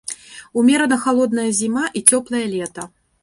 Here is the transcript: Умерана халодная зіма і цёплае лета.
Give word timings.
Умерана 0.61 0.97
халодная 1.03 1.45
зіма 1.59 1.85
і 1.99 2.03
цёплае 2.15 2.43
лета. 2.57 2.89